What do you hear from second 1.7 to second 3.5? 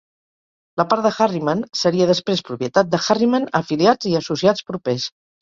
seria després propietat de Harriman,